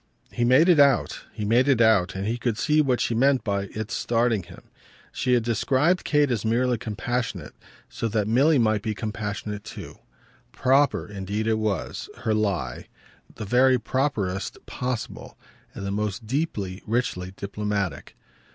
[0.31, 3.43] He made it out, he made it out, and he could see what she meant
[3.43, 4.63] by its starting him.
[5.11, 7.53] She had described Kate as merely compassionate,
[7.87, 9.99] so that Milly might be compassionate too.
[10.51, 12.87] "Proper" indeed it was, her lie
[13.35, 15.37] the very properest possible
[15.75, 18.15] and the most deeply, richly diplomatic.